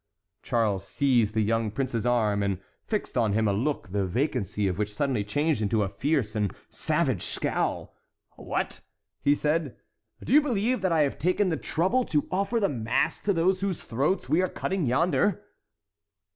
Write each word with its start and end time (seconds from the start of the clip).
Charles 0.41 0.87
seized 0.87 1.35
the 1.35 1.43
young 1.43 1.69
prince's 1.69 2.07
arm, 2.07 2.41
and 2.41 2.59
fixed 2.87 3.19
on 3.19 3.33
him 3.33 3.47
a 3.47 3.53
look 3.53 3.89
the 3.89 4.03
vacancy 4.07 4.67
of 4.67 4.79
which 4.79 4.91
suddenly 4.95 5.23
changed 5.23 5.61
into 5.61 5.83
a 5.83 5.89
fierce 5.89 6.35
and 6.35 6.51
savage 6.69 7.21
scowl. 7.21 7.95
"What!" 8.35 8.79
he 9.21 9.35
said, 9.35 9.77
"do 10.23 10.33
you 10.33 10.41
believe 10.41 10.81
that 10.81 10.91
I 10.91 11.01
have 11.01 11.19
taken 11.19 11.49
the 11.49 11.55
trouble 11.55 12.03
to 12.05 12.27
offer 12.31 12.59
the 12.59 12.67
mass 12.67 13.19
to 13.19 13.31
those 13.31 13.61
whose 13.61 13.83
throats 13.83 14.27
we 14.27 14.41
are 14.41 14.49
cutting 14.49 14.87
yonder?" 14.87 15.43